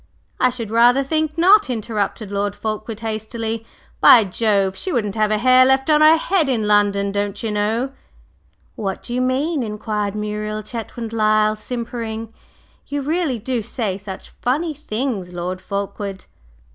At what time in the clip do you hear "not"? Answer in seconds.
1.37-1.69